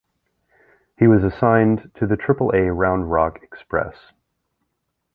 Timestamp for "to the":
1.93-2.17